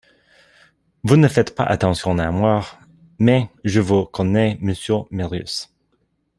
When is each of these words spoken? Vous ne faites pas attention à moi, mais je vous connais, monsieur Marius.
Vous 1.03 1.15
ne 1.15 1.27
faites 1.27 1.53
pas 1.53 1.63
attention 1.63 2.17
à 2.17 2.31
moi, 2.31 2.65
mais 3.19 3.51
je 3.63 3.79
vous 3.81 4.03
connais, 4.05 4.57
monsieur 4.59 4.95
Marius. 5.11 5.71